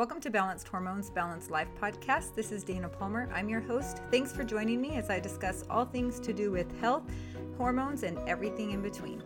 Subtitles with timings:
[0.00, 2.34] Welcome to Balanced Hormones, Balanced Life podcast.
[2.34, 3.30] This is Dana Palmer.
[3.34, 4.00] I'm your host.
[4.10, 7.02] Thanks for joining me as I discuss all things to do with health,
[7.58, 9.22] hormones, and everything in between.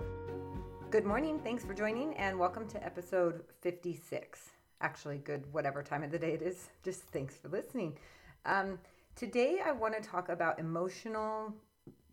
[0.91, 1.39] Good morning.
[1.39, 4.51] Thanks for joining, and welcome to episode 56.
[4.81, 6.71] Actually, good whatever time of the day it is.
[6.83, 7.97] Just thanks for listening.
[8.45, 8.81] Um,
[9.15, 11.55] today, I want to talk about emotional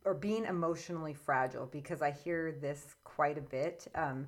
[0.05, 4.28] or being emotionally fragile because I hear this quite a bit, um,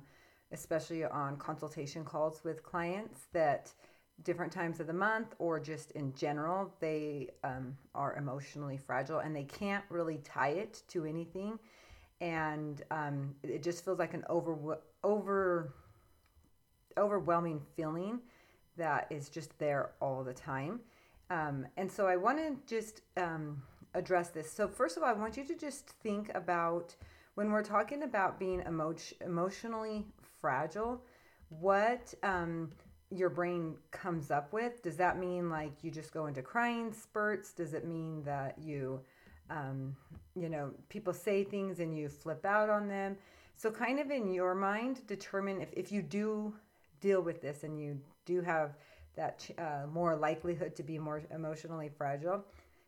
[0.50, 3.72] especially on consultation calls with clients that
[4.22, 9.34] different times of the month or just in general, they um, are emotionally fragile and
[9.34, 11.58] they can't really tie it to anything.
[12.20, 15.74] And um, it just feels like an over, over,
[16.96, 18.20] overwhelming feeling
[18.76, 20.80] that is just there all the time.
[21.30, 23.62] Um, and so I want to just um,
[23.94, 24.50] address this.
[24.50, 26.94] So, first of all, I want you to just think about
[27.34, 28.94] when we're talking about being emo-
[29.24, 30.06] emotionally
[30.40, 31.02] fragile,
[31.48, 32.70] what um,
[33.14, 34.82] your brain comes up with.
[34.82, 37.52] Does that mean like you just go into crying spurts?
[37.52, 39.00] Does it mean that you,
[39.50, 39.96] um,
[40.34, 43.16] you know, people say things and you flip out on them?
[43.56, 46.54] So, kind of in your mind, determine if, if you do
[47.00, 48.76] deal with this and you do have
[49.14, 52.44] that uh, more likelihood to be more emotionally fragile,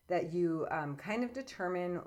[0.08, 2.00] that you um, kind of determine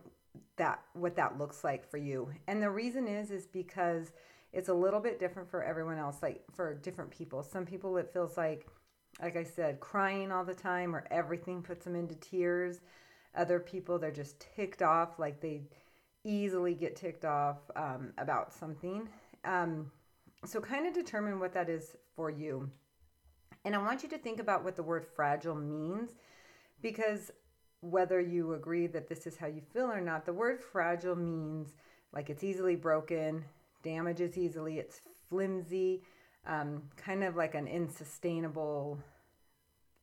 [0.58, 2.30] that what that looks like for you.
[2.48, 4.12] And the reason is is because
[4.52, 7.44] it's a little bit different for everyone else, like for different people.
[7.44, 8.68] Some people, it feels like,
[9.22, 12.82] like I said, crying all the time or everything puts them into tears.
[13.36, 15.62] Other people, they're just ticked off, like they
[16.24, 19.08] easily get ticked off um, about something.
[19.46, 19.92] Um,
[20.46, 22.70] so, kind of determine what that is for you.
[23.66, 26.12] And I want you to think about what the word fragile means
[26.82, 27.32] because
[27.82, 31.76] whether you agree that this is how you feel or not, the word fragile means
[32.14, 33.44] like it's easily broken,
[33.84, 36.02] damages easily, it's flimsy,
[36.46, 39.00] um, kind of like an unsustainable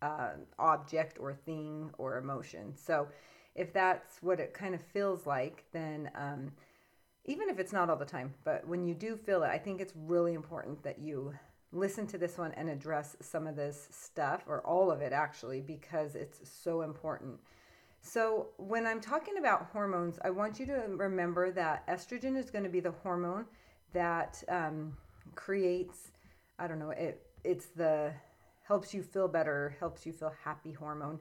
[0.02, 2.74] uh, object or thing or emotion.
[2.76, 3.08] So,
[3.54, 6.52] if that's what it kind of feels like, then um,
[7.24, 9.80] even if it's not all the time, but when you do feel it, I think
[9.80, 11.34] it's really important that you
[11.72, 15.60] listen to this one and address some of this stuff, or all of it actually,
[15.60, 17.40] because it's so important.
[18.02, 22.64] So, when I'm talking about hormones, I want you to remember that estrogen is going
[22.64, 23.46] to be the hormone
[23.92, 24.96] that um,
[25.34, 26.12] creates,
[26.58, 28.12] I don't know, it, it's the
[28.66, 31.18] helps you feel better, helps you feel happy hormone.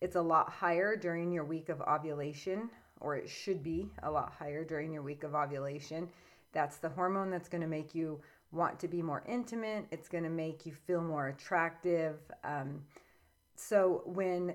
[0.00, 4.32] It's a lot higher during your week of ovulation, or it should be a lot
[4.38, 6.08] higher during your week of ovulation.
[6.52, 8.20] That's the hormone that's going to make you
[8.52, 9.86] want to be more intimate.
[9.90, 12.16] It's going to make you feel more attractive.
[12.44, 12.82] Um,
[13.54, 14.54] so when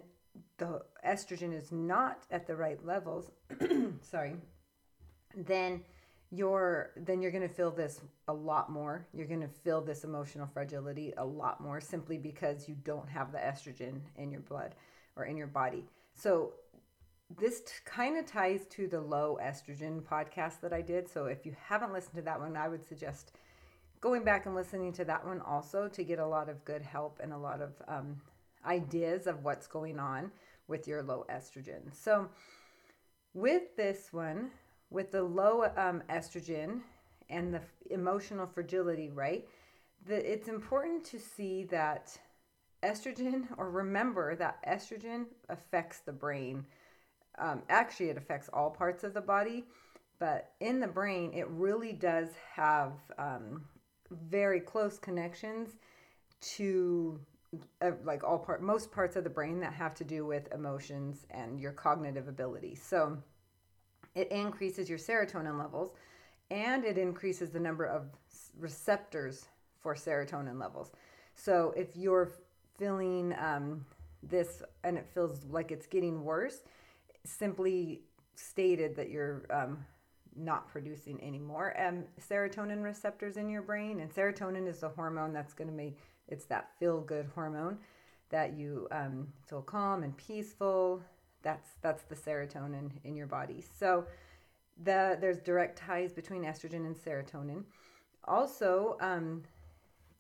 [0.58, 3.32] the estrogen is not at the right levels,
[4.02, 4.36] sorry,
[5.36, 5.82] then
[6.32, 9.06] you're then you're going to feel this a lot more.
[9.14, 13.32] You're going to feel this emotional fragility a lot more simply because you don't have
[13.32, 14.76] the estrogen in your blood
[15.16, 15.86] or in your body.
[16.14, 16.54] So
[17.40, 21.10] this t- kind of ties to the low estrogen podcast that I did.
[21.10, 23.34] So if you haven't listened to that one, I would suggest
[24.00, 27.20] going back and listening to that one also to get a lot of good help
[27.22, 28.22] and a lot of um,
[28.66, 30.32] ideas of what's going on
[30.68, 31.94] with your low estrogen.
[31.94, 32.30] So
[33.34, 34.52] with this one,
[34.92, 36.82] with the low um, estrogen
[37.30, 39.48] and the emotional fragility, right?
[40.06, 42.16] The, it's important to see that
[42.84, 46.66] estrogen, or remember that estrogen affects the brain.
[47.40, 49.66] Um, actually, it affects all parts of the body,
[50.20, 53.64] but in the brain, it really does have um,
[54.12, 55.70] very close connections
[56.42, 57.20] to
[57.82, 61.26] uh, like all part most parts of the brain that have to do with emotions
[61.32, 63.18] and your cognitive ability so
[64.16, 65.92] it increases your serotonin levels
[66.50, 68.08] and it increases the number of
[68.60, 69.46] receptors
[69.80, 70.92] for serotonin levels.
[71.36, 72.32] So if you're
[72.78, 73.86] feeling um,
[74.22, 76.64] this and it feels like it's getting worse,
[77.24, 78.02] simply
[78.36, 79.86] stated that you're um,
[80.36, 84.00] not producing any more um, serotonin receptors in your brain.
[84.00, 87.78] And serotonin is the hormone that's going to make it's that feel good hormone
[88.30, 91.02] that you um, feel calm and peaceful,
[91.42, 93.64] that's that's the serotonin in your body.
[93.80, 94.06] So
[94.84, 97.64] the there's direct ties between estrogen and serotonin.
[98.26, 99.44] Also, um,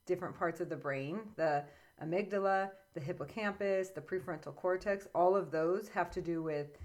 [0.05, 1.63] different parts of the brain, the
[2.03, 6.77] amygdala, the hippocampus, the prefrontal cortex, all of those have to do with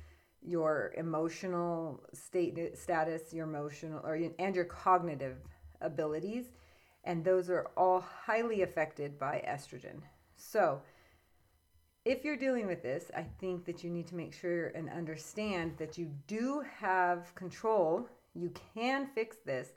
[0.42, 5.38] your emotional state status, your emotional or and your cognitive
[5.80, 6.46] abilities,
[7.04, 10.00] and those are all highly affected by estrogen.
[10.36, 10.80] So,
[12.06, 15.72] if you're dealing with this, I think that you need to make sure and understand
[15.76, 18.08] that you do have control.
[18.32, 19.70] You can fix this.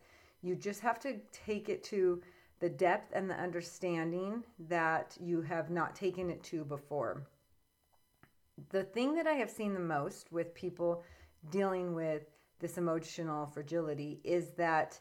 [0.43, 2.21] You just have to take it to
[2.59, 7.23] the depth and the understanding that you have not taken it to before.
[8.69, 11.03] The thing that I have seen the most with people
[11.49, 12.29] dealing with
[12.59, 14.99] this emotional fragility is that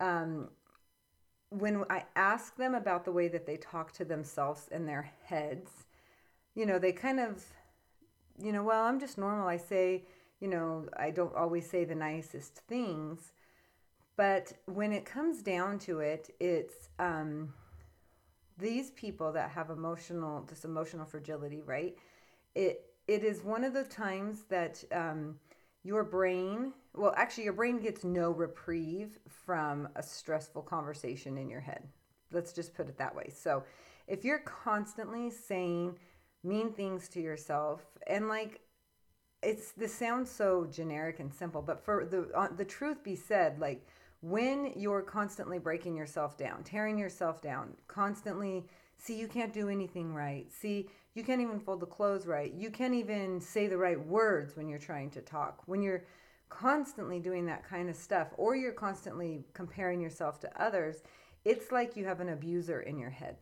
[0.00, 0.48] um,
[1.50, 5.70] when I ask them about the way that they talk to themselves in their heads,
[6.54, 7.44] you know, they kind of,
[8.38, 9.48] you know, well, I'm just normal.
[9.48, 10.04] I say,
[10.40, 13.32] you know, I don't always say the nicest things.
[14.16, 17.52] But when it comes down to it, it's um,
[18.58, 21.96] these people that have emotional, this emotional fragility, right?
[22.54, 25.36] It it is one of the times that um,
[25.82, 31.60] your brain, well, actually, your brain gets no reprieve from a stressful conversation in your
[31.60, 31.86] head.
[32.32, 33.30] Let's just put it that way.
[33.34, 33.64] So,
[34.06, 35.98] if you're constantly saying
[36.44, 38.60] mean things to yourself, and like
[39.42, 43.58] it's this sounds so generic and simple, but for the uh, the truth be said,
[43.58, 43.86] like
[44.20, 48.64] when you're constantly breaking yourself down, tearing yourself down, constantly
[48.96, 50.50] see you can't do anything right.
[50.50, 52.52] See, you can't even fold the clothes right.
[52.54, 55.62] You can't even say the right words when you're trying to talk.
[55.66, 56.04] When you're
[56.48, 61.02] constantly doing that kind of stuff or you're constantly comparing yourself to others,
[61.44, 63.36] it's like you have an abuser in your head.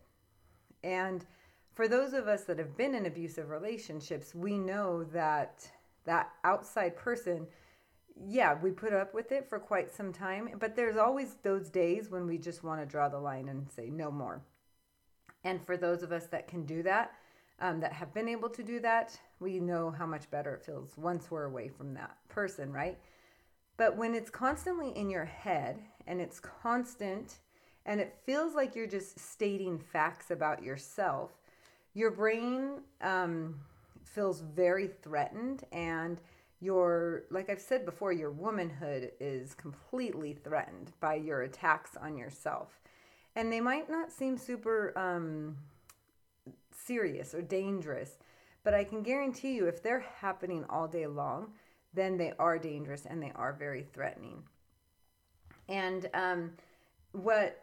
[0.82, 1.24] And
[1.74, 5.66] for those of us that have been in abusive relationships, we know that
[6.04, 7.46] that outside person
[8.26, 12.10] yeah, we put up with it for quite some time, but there's always those days
[12.10, 14.42] when we just want to draw the line and say no more.
[15.44, 17.14] And for those of us that can do that,
[17.60, 20.96] um, that have been able to do that, we know how much better it feels
[20.96, 22.98] once we're away from that person, right?
[23.76, 27.38] But when it's constantly in your head and it's constant
[27.86, 31.32] and it feels like you're just stating facts about yourself,
[31.94, 33.60] your brain um,
[34.04, 36.20] feels very threatened and
[36.60, 42.80] your like i've said before your womanhood is completely threatened by your attacks on yourself.
[43.34, 45.56] And they might not seem super um,
[46.70, 48.18] serious or dangerous
[48.64, 51.52] but i can guarantee you if they're happening all day long
[51.94, 54.42] then they are dangerous and they are very threatening.
[55.68, 56.52] And um,
[57.12, 57.62] what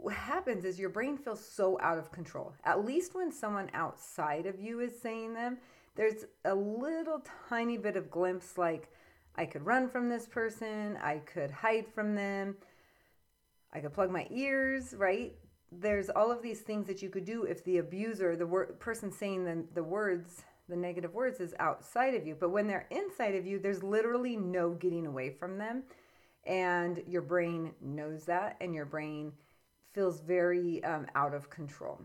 [0.00, 4.46] what happens is your brain feels so out of control at least when someone outside
[4.46, 5.58] of you is saying them
[5.96, 8.88] there's a little tiny bit of glimpse like
[9.38, 12.56] I could run from this person, I could hide from them,
[13.72, 15.32] I could plug my ears, right?
[15.70, 19.12] There's all of these things that you could do if the abuser, the wor- person
[19.12, 22.34] saying the, the words, the negative words, is outside of you.
[22.34, 25.84] But when they're inside of you, there's literally no getting away from them.
[26.44, 29.32] And your brain knows that, and your brain
[29.98, 31.98] feels very um, out of control.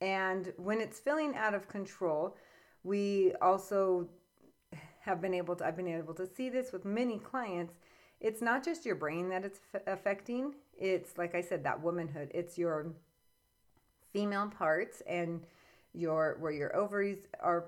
[0.00, 2.36] And when it's feeling out of control,
[2.82, 4.08] we also
[4.98, 7.74] have been able to, I've been able to see this with many clients.
[8.20, 10.54] It's not just your brain that it's f- affecting.
[10.76, 12.32] It's, like I said, that womanhood.
[12.34, 12.88] It's your
[14.12, 15.44] female parts and
[15.94, 17.66] your, where your ovaries are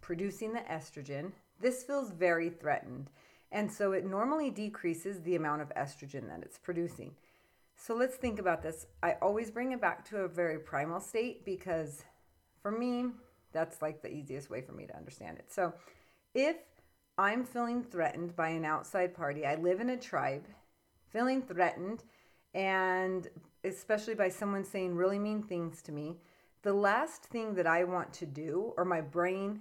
[0.00, 1.30] producing the estrogen.
[1.60, 3.10] This feels very threatened.
[3.52, 7.12] And so it normally decreases the amount of estrogen that it's producing.
[7.76, 8.86] So let's think about this.
[9.02, 12.02] I always bring it back to a very primal state because
[12.62, 13.10] for me,
[13.52, 15.52] that's like the easiest way for me to understand it.
[15.52, 15.72] So
[16.34, 16.56] if
[17.18, 20.46] I'm feeling threatened by an outside party, I live in a tribe,
[21.10, 22.02] feeling threatened,
[22.54, 23.28] and
[23.64, 26.16] especially by someone saying really mean things to me,
[26.62, 29.60] the last thing that I want to do, or my brain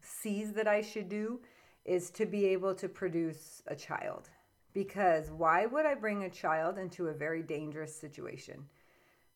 [0.00, 1.40] sees that I should do,
[1.84, 4.30] is to be able to produce a child.
[4.72, 8.66] Because why would I bring a child into a very dangerous situation?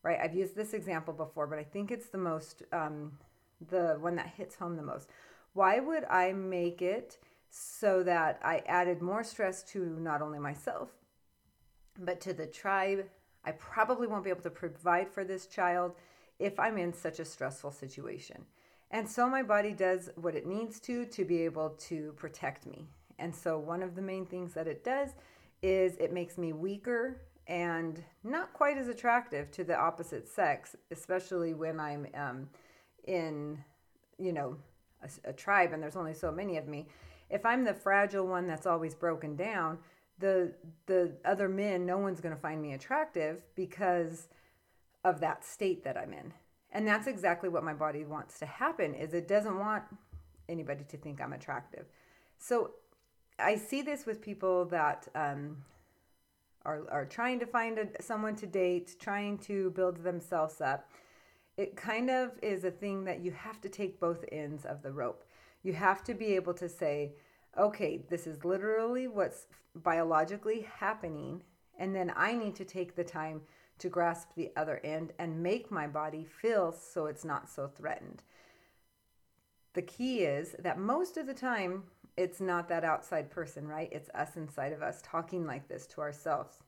[0.02, 0.18] Right?
[0.22, 3.18] I've used this example before, but I think it's the most um,
[3.70, 5.08] the one that hits home the most.
[5.54, 7.18] Why would I make it
[7.50, 10.90] so that I added more stress to not only myself,
[11.98, 13.06] but to the tribe?
[13.44, 15.94] I probably won't be able to provide for this child
[16.38, 18.44] if I'm in such a stressful situation.
[18.90, 22.88] And so my body does what it needs to to be able to protect me.
[23.18, 25.10] And so one of the main things that it does
[25.62, 31.54] is it makes me weaker and not quite as attractive to the opposite sex, especially
[31.54, 32.48] when I'm um,
[33.06, 33.62] in,
[34.18, 34.56] you know,
[35.02, 36.86] a, a tribe and there's only so many of me,
[37.30, 39.78] if I'm the fragile one that's always broken down,
[40.18, 40.52] the
[40.86, 44.28] the other men, no one's going to find me attractive because
[45.04, 46.32] of that state that I'm in.
[46.70, 49.84] And that's exactly what my body wants to happen is it doesn't want
[50.48, 51.86] anybody to think I'm attractive.
[52.38, 52.72] So
[53.38, 55.56] I see this with people that um,
[56.64, 60.88] are, are trying to find a, someone to date, trying to build themselves up
[61.56, 64.92] it kind of is a thing that you have to take both ends of the
[64.92, 65.24] rope.
[65.62, 67.12] You have to be able to say,
[67.56, 71.42] okay, this is literally what's biologically happening.
[71.78, 73.42] And then I need to take the time
[73.78, 78.22] to grasp the other end and make my body feel so it's not so threatened.
[79.74, 81.84] The key is that most of the time,
[82.16, 83.88] it's not that outside person, right?
[83.92, 86.58] It's us inside of us talking like this to ourselves.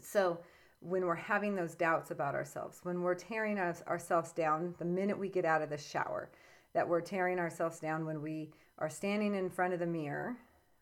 [0.00, 0.38] So,
[0.80, 5.18] when we're having those doubts about ourselves, when we're tearing us, ourselves down the minute
[5.18, 6.30] we get out of the shower,
[6.74, 10.36] that we're tearing ourselves down when we are standing in front of the mirror,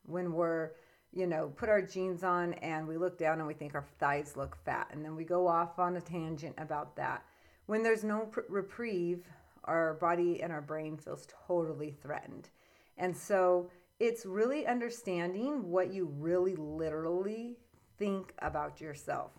[0.07, 0.71] when we're,
[1.13, 4.37] you know, put our jeans on and we look down and we think our thighs
[4.37, 7.25] look fat, and then we go off on a tangent about that.
[7.67, 9.25] When there's no pr- reprieve,
[9.65, 12.49] our body and our brain feels totally threatened.
[12.97, 13.71] And so
[14.01, 17.57] it's really understanding what you really literally
[17.99, 19.33] think about yourself.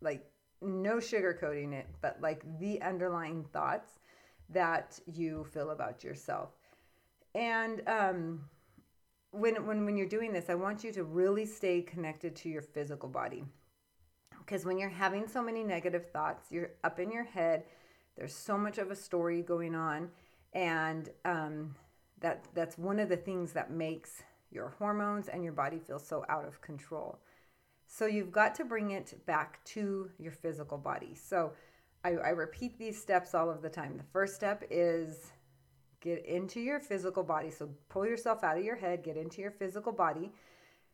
[0.00, 0.24] Like,
[0.60, 3.98] no sugarcoating it, but like the underlying thoughts
[4.50, 6.50] that you feel about yourself.
[7.34, 8.40] And um,
[9.30, 12.62] when, when, when you're doing this, I want you to really stay connected to your
[12.62, 13.44] physical body.
[14.38, 17.64] Because when you're having so many negative thoughts, you're up in your head,
[18.16, 20.10] there's so much of a story going on.
[20.52, 21.74] And um,
[22.24, 26.24] that that's one of the things that makes your hormones and your body feel so
[26.30, 27.18] out of control.
[27.86, 31.14] So you've got to bring it back to your physical body.
[31.14, 31.52] So
[32.02, 33.98] I, I repeat these steps all of the time.
[33.98, 35.32] The first step is
[36.00, 37.50] get into your physical body.
[37.50, 40.32] So pull yourself out of your head, get into your physical body.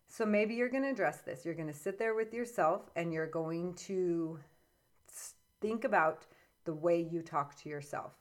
[0.09, 1.45] So maybe you're going to address this.
[1.45, 4.37] You're going to sit there with yourself and you're going to
[5.61, 6.27] think about
[6.65, 8.15] the way you talk to yourself.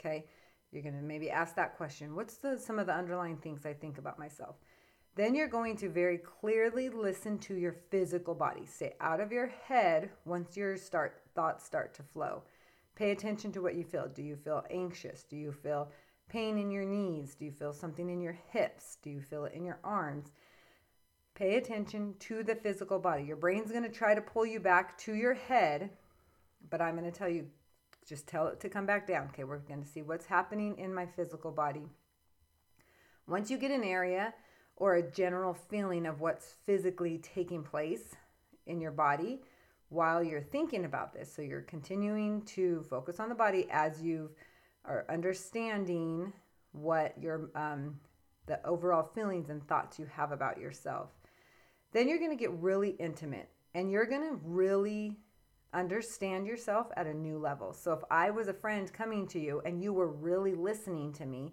[0.00, 0.26] Okay?
[0.70, 3.72] You're going to maybe ask that question What's the, some of the underlying things I
[3.72, 4.56] think about myself?
[5.16, 8.64] Then you're going to very clearly listen to your physical body.
[8.66, 12.42] Stay out of your head once your start thoughts start to flow.
[12.94, 14.08] Pay attention to what you feel.
[14.08, 15.24] Do you feel anxious?
[15.24, 15.90] Do you feel
[16.28, 17.34] pain in your knees?
[17.34, 18.98] Do you feel something in your hips?
[19.02, 20.32] Do you feel it in your arms?
[21.34, 23.22] Pay attention to the physical body.
[23.22, 25.90] Your brain's going to try to pull you back to your head,
[26.70, 27.46] but I'm going to tell you
[28.08, 29.28] just tell it to come back down.
[29.28, 31.82] Okay, we're going to see what's happening in my physical body.
[33.26, 34.32] Once you get an area
[34.76, 38.14] or a general feeling of what's physically taking place
[38.66, 39.40] in your body
[39.90, 44.30] while you're thinking about this, so you're continuing to focus on the body as you
[44.84, 46.32] are understanding
[46.72, 47.98] what your um,
[48.46, 51.10] the overall feelings and thoughts you have about yourself.
[51.92, 55.18] Then you're going to get really intimate and you're going to really
[55.72, 57.72] understand yourself at a new level.
[57.72, 61.26] So if I was a friend coming to you and you were really listening to
[61.26, 61.52] me,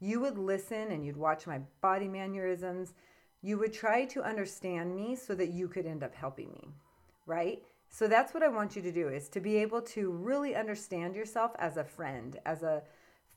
[0.00, 2.94] you would listen and you'd watch my body mannerisms.
[3.42, 6.68] You would try to understand me so that you could end up helping me,
[7.26, 7.62] right?
[7.88, 11.14] So that's what I want you to do is to be able to really understand
[11.14, 12.82] yourself as a friend, as a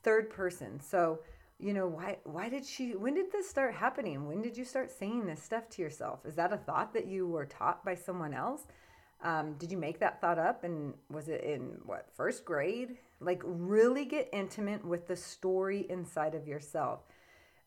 [0.02, 0.80] third person.
[0.80, 1.20] So,
[1.58, 4.26] you know, why why did she when did this start happening?
[4.26, 6.24] When did you start saying this stuff to yourself?
[6.24, 8.66] Is that a thought that you were taught by someone else?
[9.22, 10.64] Um, did you make that thought up?
[10.64, 12.98] And was it in what, first grade?
[13.20, 17.00] Like, really get intimate with the story inside of yourself.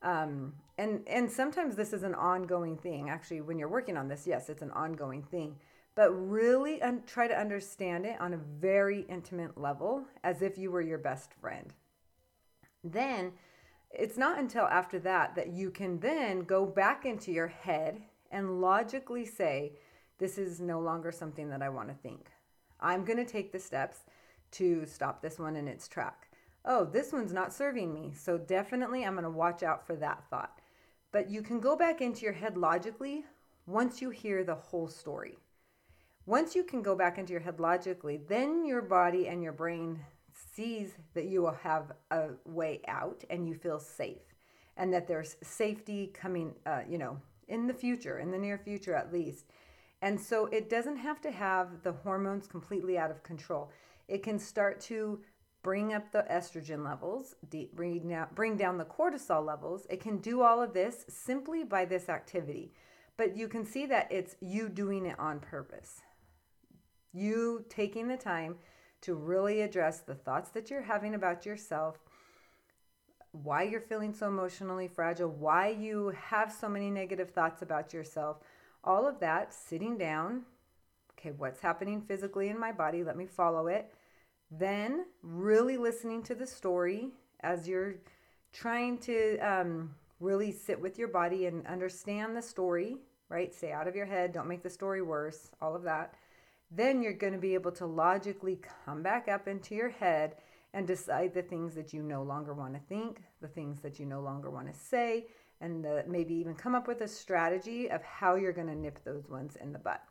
[0.01, 3.09] Um, and, and sometimes this is an ongoing thing.
[3.09, 5.55] Actually, when you're working on this, yes, it's an ongoing thing.
[5.95, 10.71] But really un- try to understand it on a very intimate level as if you
[10.71, 11.73] were your best friend.
[12.83, 13.33] Then,
[13.91, 18.01] it's not until after that that you can then go back into your head
[18.31, 19.73] and logically say,
[20.19, 22.29] this is no longer something that I want to think.
[22.79, 23.99] I'm going to take the steps
[24.51, 26.27] to stop this one in its track.
[26.65, 28.13] Oh, this one's not serving me.
[28.15, 30.59] So definitely I'm going to watch out for that thought.
[31.11, 33.25] But you can go back into your head logically
[33.65, 35.37] once you hear the whole story.
[36.25, 39.99] Once you can go back into your head logically, then your body and your brain
[40.53, 44.21] sees that you will have a way out and you feel safe
[44.77, 48.93] and that there's safety coming, uh, you know, in the future, in the near future
[48.95, 49.45] at least.
[50.01, 53.71] And so it doesn't have to have the hormones completely out of control.
[54.07, 55.19] It can start to
[55.61, 57.35] bring up the estrogen levels,
[57.73, 58.07] bring
[58.57, 59.85] down, the cortisol levels.
[59.89, 62.71] It can do all of this simply by this activity.
[63.17, 66.01] But you can see that it's you doing it on purpose.
[67.11, 68.55] You taking the time
[69.01, 71.97] to really address the thoughts that you're having about yourself,
[73.31, 78.37] why you're feeling so emotionally fragile, why you have so many negative thoughts about yourself
[78.83, 80.43] all of that, sitting down.
[81.17, 83.03] Okay, what's happening physically in my body?
[83.03, 83.93] Let me follow it.
[84.51, 87.95] Then, really listening to the story as you're
[88.51, 92.97] trying to um, really sit with your body and understand the story,
[93.29, 93.53] right?
[93.53, 96.15] Stay out of your head, don't make the story worse, all of that.
[96.71, 100.35] Then you're going to be able to logically come back up into your head
[100.73, 104.05] and decide the things that you no longer want to think, the things that you
[104.05, 105.25] no longer want to say,
[105.61, 108.99] and the, maybe even come up with a strategy of how you're going to nip
[109.03, 110.01] those ones in the butt.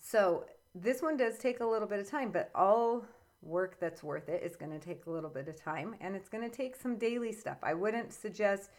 [0.00, 3.04] So, this one does take a little bit of time, but all
[3.42, 6.28] work that's worth it is going to take a little bit of time and it's
[6.28, 7.58] going to take some daily stuff.
[7.62, 8.70] I wouldn't suggest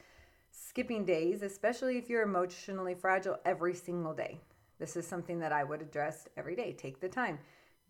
[0.51, 4.39] skipping days, especially if you're emotionally fragile every single day.
[4.79, 6.73] This is something that I would address every day.
[6.73, 7.39] Take the time.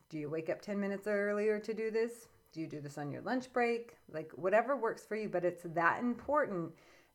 [0.09, 2.27] Do you wake up 10 minutes earlier to do this?
[2.51, 3.95] Do you do this on your lunch break?
[4.11, 6.71] Like whatever works for you, but it's that important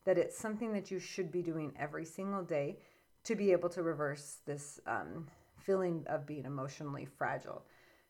[0.08, 2.78] that it's something that you should be doing every single day
[3.24, 5.26] to be able to reverse this um,
[5.58, 7.62] feeling of being emotionally fragile.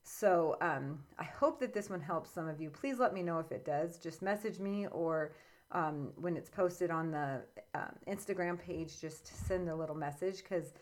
[0.04, 2.70] So um, I hope that this one helps some of you.
[2.70, 3.98] Please let me know if it does.
[3.98, 5.32] Just message me or
[5.72, 7.42] um, when it's posted on the
[7.74, 10.74] uh, Instagram page, just send a little message because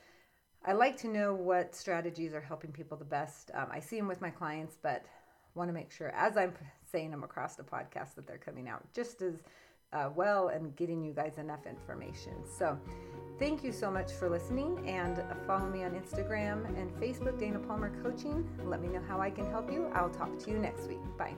[0.67, 3.51] I like to know what strategies are helping people the best.
[3.55, 5.07] Um, I see them with my clients, but
[5.55, 6.53] want to make sure as I'm
[6.93, 9.43] saying them across the podcast that they're coming out just as
[9.93, 12.35] uh, well and getting you guys enough information.
[12.59, 12.79] So,
[13.39, 17.93] thank you so much for listening and follow me on Instagram and Facebook, Dana Palmer
[18.03, 18.49] Coaching.
[18.65, 19.91] Let me know how I can help you.
[19.95, 21.01] I'll talk to you next week.
[21.19, 21.35] Bye.